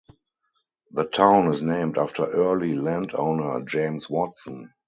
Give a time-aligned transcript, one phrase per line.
[0.93, 4.73] The town is named after early landowner James Watson.